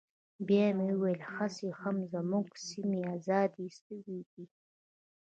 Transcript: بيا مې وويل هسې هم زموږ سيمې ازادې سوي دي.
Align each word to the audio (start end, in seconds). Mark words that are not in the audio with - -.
بيا 0.47 0.65
مې 0.77 0.87
وويل 0.95 1.21
هسې 1.35 1.67
هم 1.81 1.97
زموږ 2.13 2.45
سيمې 2.67 3.01
ازادې 3.15 3.67
سوي 3.81 4.19
دي. 4.31 4.45